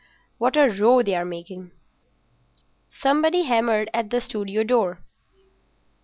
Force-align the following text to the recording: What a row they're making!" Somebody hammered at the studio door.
What 0.39 0.57
a 0.57 0.67
row 0.67 1.03
they're 1.03 1.23
making!" 1.23 1.69
Somebody 2.89 3.43
hammered 3.43 3.87
at 3.93 4.09
the 4.09 4.19
studio 4.19 4.63
door. 4.63 5.05